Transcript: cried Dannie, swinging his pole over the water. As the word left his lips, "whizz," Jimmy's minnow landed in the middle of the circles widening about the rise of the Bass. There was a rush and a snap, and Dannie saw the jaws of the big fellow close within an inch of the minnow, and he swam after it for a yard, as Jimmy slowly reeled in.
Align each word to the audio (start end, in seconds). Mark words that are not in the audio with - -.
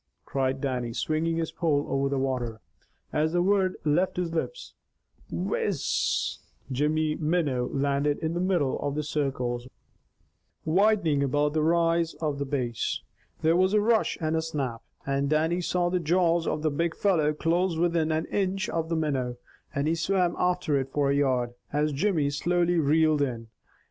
cried 0.25 0.59
Dannie, 0.59 0.93
swinging 0.95 1.37
his 1.37 1.51
pole 1.51 1.85
over 1.87 2.09
the 2.09 2.17
water. 2.17 2.59
As 3.13 3.33
the 3.33 3.41
word 3.43 3.77
left 3.85 4.17
his 4.17 4.33
lips, 4.33 4.73
"whizz," 5.31 6.39
Jimmy's 6.71 7.19
minnow 7.19 7.69
landed 7.71 8.17
in 8.17 8.33
the 8.33 8.39
middle 8.39 8.79
of 8.79 8.95
the 8.95 9.03
circles 9.03 9.67
widening 10.65 11.21
about 11.21 11.53
the 11.53 11.61
rise 11.61 12.15
of 12.15 12.39
the 12.39 12.45
Bass. 12.47 13.03
There 13.43 13.55
was 13.55 13.75
a 13.75 13.79
rush 13.79 14.17
and 14.19 14.35
a 14.35 14.41
snap, 14.41 14.81
and 15.05 15.29
Dannie 15.29 15.61
saw 15.61 15.91
the 15.91 15.99
jaws 15.99 16.47
of 16.47 16.63
the 16.63 16.71
big 16.71 16.95
fellow 16.95 17.31
close 17.31 17.77
within 17.77 18.11
an 18.11 18.25
inch 18.31 18.69
of 18.69 18.89
the 18.89 18.95
minnow, 18.95 19.37
and 19.75 19.87
he 19.87 19.93
swam 19.93 20.35
after 20.39 20.79
it 20.79 20.89
for 20.91 21.11
a 21.11 21.15
yard, 21.15 21.53
as 21.71 21.93
Jimmy 21.93 22.31
slowly 22.31 22.79
reeled 22.79 23.21
in. 23.21 23.49